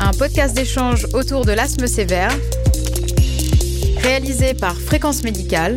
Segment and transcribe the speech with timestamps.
[0.00, 2.30] Un podcast d'échange autour de l'asthme sévère,
[3.98, 5.76] réalisé par Fréquence Médicale,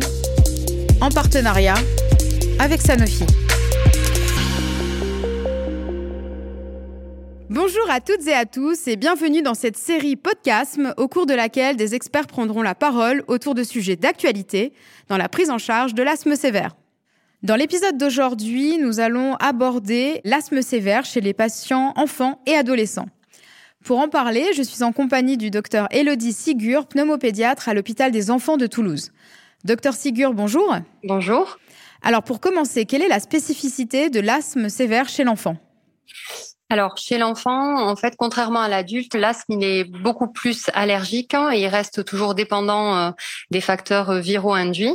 [1.02, 1.74] en partenariat
[2.58, 3.26] avec Sanofi.
[7.50, 11.34] Bonjour à toutes et à tous et bienvenue dans cette série Podcasme au cours de
[11.34, 14.72] laquelle des experts prendront la parole autour de sujets d'actualité
[15.08, 16.74] dans la prise en charge de l'asthme sévère.
[17.42, 23.08] Dans l'épisode d'aujourd'hui, nous allons aborder l'asthme sévère chez les patients enfants et adolescents.
[23.82, 28.30] Pour en parler, je suis en compagnie du docteur Elodie Sigur, pneumopédiatre à l'hôpital des
[28.30, 29.10] enfants de Toulouse.
[29.64, 30.76] Docteur Sigur, bonjour.
[31.02, 31.58] Bonjour.
[32.02, 35.56] Alors pour commencer, quelle est la spécificité de l'asthme sévère chez l'enfant?
[36.72, 41.50] Alors, chez l'enfant, en fait, contrairement à l'adulte, l'asthme, il est beaucoup plus allergique hein,
[41.50, 43.10] et il reste toujours dépendant euh,
[43.50, 44.94] des facteurs euh, viraux induits.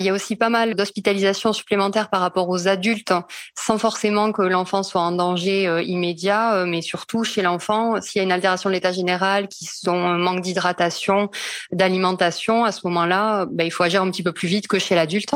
[0.00, 3.24] Il y a aussi pas mal d'hospitalisations supplémentaires par rapport aux adultes, hein,
[3.58, 8.20] sans forcément que l'enfant soit en danger euh, immédiat, mais surtout chez l'enfant, s'il y
[8.20, 11.30] a une altération de l'état général, qui sont un manque d'hydratation,
[11.72, 14.94] d'alimentation, à ce moment-là, ben, il faut agir un petit peu plus vite que chez
[14.94, 15.34] l'adulte.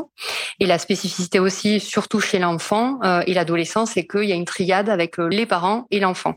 [0.61, 4.91] Et la spécificité aussi, surtout chez l'enfant et l'adolescent, c'est qu'il y a une triade
[4.91, 6.34] avec les parents et l'enfant.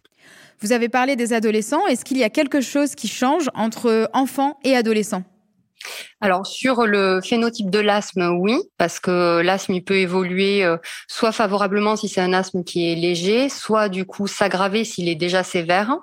[0.60, 1.86] Vous avez parlé des adolescents.
[1.88, 5.24] Est-ce qu'il y a quelque chose qui change entre enfants et adolescents?
[6.24, 11.96] Alors sur le phénotype de l'asthme, oui, parce que l'asthme peut évoluer euh, soit favorablement
[11.96, 15.98] si c'est un asthme qui est léger, soit du coup s'aggraver s'il est déjà sévère.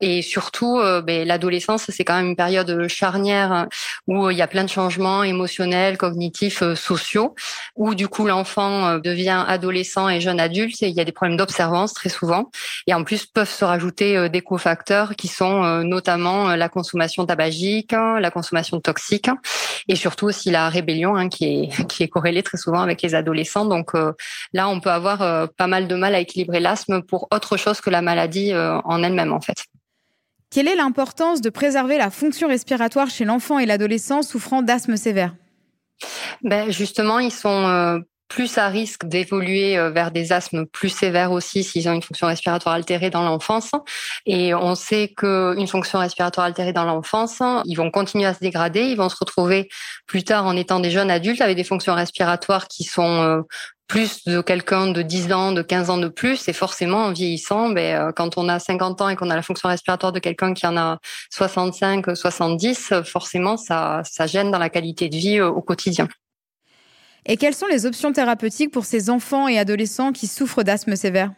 [0.00, 3.68] Et surtout, euh, ben, l'adolescence c'est quand même une période charnière hein,
[4.06, 7.34] où il y a plein de changements émotionnels, cognitifs, euh, sociaux,
[7.74, 11.36] où du coup l'enfant devient adolescent et jeune adulte et il y a des problèmes
[11.36, 12.52] d'observance très souvent.
[12.86, 18.30] Et en plus peuvent se rajouter des cofacteurs qui sont notamment la consommation tabagique, la
[18.30, 19.30] consommation toxique
[19.88, 23.14] et surtout aussi la rébellion hein, qui est qui est corrélée très souvent avec les
[23.14, 23.64] adolescents.
[23.64, 24.12] Donc euh,
[24.52, 27.80] là, on peut avoir euh, pas mal de mal à équilibrer l'asthme pour autre chose
[27.80, 29.64] que la maladie euh, en elle-même en fait.
[30.50, 35.34] Quelle est l'importance de préserver la fonction respiratoire chez l'enfant et l'adolescent souffrant d'asthme sévère?
[36.42, 41.62] Ben justement, ils sont plus à risque d'évoluer euh, vers des asthmes plus sévères aussi
[41.62, 43.70] s'ils ont une fonction respiratoire altérée dans l'enfance.
[44.26, 48.82] Et on sait qu'une fonction respiratoire altérée dans l'enfance, ils vont continuer à se dégrader,
[48.82, 49.68] ils vont se retrouver
[50.06, 53.42] plus tard en étant des jeunes adultes avec des fonctions respiratoires qui sont euh,
[53.86, 57.68] plus de quelqu'un de 10 ans, de 15 ans de plus, et forcément en vieillissant,
[57.68, 60.54] ben, euh, quand on a 50 ans et qu'on a la fonction respiratoire de quelqu'un
[60.54, 60.98] qui en a
[61.30, 66.08] 65, 70, forcément ça, ça gêne dans la qualité de vie au quotidien.
[67.26, 71.30] Et quelles sont les options thérapeutiques pour ces enfants et adolescents qui souffrent d'asthme sévère?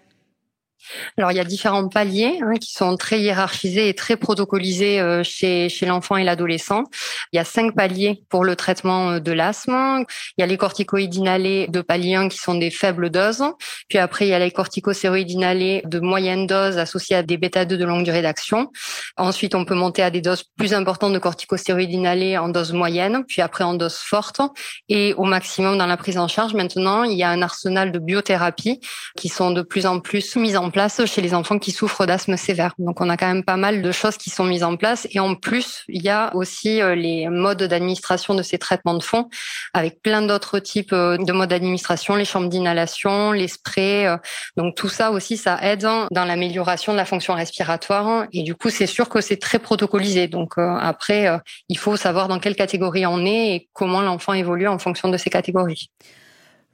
[1.17, 5.23] Alors, il y a différents paliers hein, qui sont très hiérarchisés et très protocolisés euh,
[5.25, 6.85] chez, chez l'enfant et l'adolescent.
[7.33, 10.05] Il y a cinq paliers pour le traitement euh, de l'asthme.
[10.37, 13.45] Il y a les corticoïdes inhalés de palier 1 qui sont des faibles doses.
[13.89, 17.77] Puis après, il y a les corticostéroïdes inhalés de moyenne dose associés à des bêta-2
[17.77, 18.71] de longue durée d'action.
[19.17, 23.25] Ensuite, on peut monter à des doses plus importantes de corticostéroïdes inhalés en dose moyenne,
[23.27, 24.41] puis après en dose forte.
[24.89, 27.99] Et au maximum dans la prise en charge, maintenant, il y a un arsenal de
[27.99, 28.81] biothérapie
[29.17, 32.37] qui sont de plus en plus mises en place chez les enfants qui souffrent d'asthme
[32.37, 32.75] sévère.
[32.79, 35.07] Donc on a quand même pas mal de choses qui sont mises en place.
[35.13, 39.03] Et en plus, il y a aussi euh, les modes d'administration de ces traitements de
[39.03, 39.29] fond
[39.75, 43.76] avec plein d'autres types euh, de modes d'administration, les chambres d'inhalation, les sprays.
[43.79, 44.17] Euh.
[44.57, 48.27] Donc tout ça aussi, ça aide dans l'amélioration de la fonction respiratoire.
[48.33, 50.29] Et du coup, c'est sûr que c'est très protocolisé.
[50.29, 51.29] Donc après,
[51.69, 55.17] il faut savoir dans quelle catégorie on est et comment l'enfant évolue en fonction de
[55.17, 55.91] ces catégories.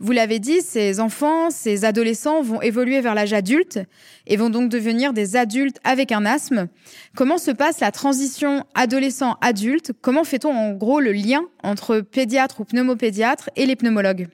[0.03, 3.79] Vous l'avez dit, ces enfants, ces adolescents vont évoluer vers l'âge adulte
[4.27, 6.67] et vont donc devenir des adultes avec un asthme.
[7.15, 9.93] Comment se passe la transition adolescent-adulte?
[10.01, 14.27] Comment fait-on en gros le lien entre pédiatre ou pneumopédiatre et les pneumologues?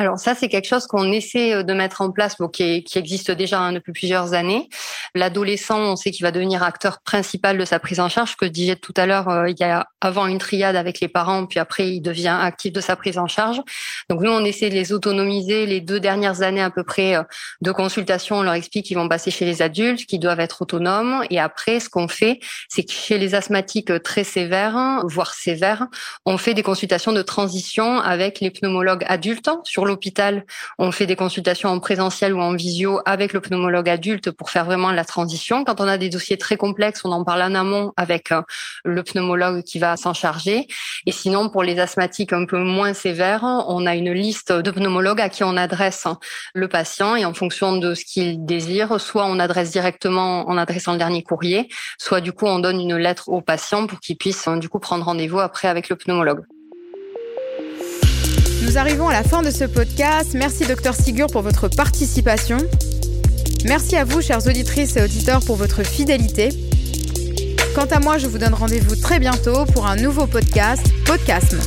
[0.00, 3.60] Alors ça, c'est quelque chose qu'on essaie euh, de mettre en place, qui, existe déjà
[3.60, 4.70] hein, depuis plusieurs années.
[5.14, 8.34] L'adolescent, on sait qu'il va devenir acteur principal de sa prise en charge.
[8.36, 11.08] Que je disais tout à l'heure, euh, il y a avant une triade avec les
[11.08, 13.60] parents, puis après il devient actif de sa prise en charge.
[14.08, 17.22] Donc nous, on essaie de les autonomiser les deux dernières années à peu près euh,
[17.60, 18.36] de consultation.
[18.36, 21.24] On leur explique qu'ils vont passer chez les adultes, qu'ils doivent être autonomes.
[21.28, 25.88] Et après, ce qu'on fait, c'est que chez les asthmatiques très sévères, voire sévères,
[26.24, 30.44] on fait des consultations de transition avec les pneumologues adultes sur l'hôpital,
[30.78, 34.64] on fait des consultations en présentiel ou en visio avec le pneumologue adulte pour faire
[34.64, 35.64] vraiment la transition.
[35.64, 38.42] Quand on a des dossiers très complexes, on en parle en amont avec euh,
[38.84, 40.66] le pneumologue qui va s'en charger.
[41.06, 45.20] Et sinon, pour les asthmatiques un peu moins sévères, on a une liste de pneumologues
[45.20, 46.06] à qui on adresse
[46.54, 50.92] le patient et en fonction de ce qu'il désire, soit on adresse directement en adressant
[50.92, 54.48] le dernier courrier, soit du coup on donne une lettre au patient pour qu'il puisse
[54.48, 56.44] du coup prendre rendez-vous après avec le pneumologue.
[58.62, 60.32] Nous arrivons à la fin de ce podcast.
[60.34, 62.58] Merci Docteur Sigur pour votre participation.
[63.64, 66.50] Merci à vous, chères auditrices et auditeurs, pour votre fidélité.
[67.74, 71.58] Quant à moi, je vous donne rendez-vous très bientôt pour un nouveau podcast, Podcasme.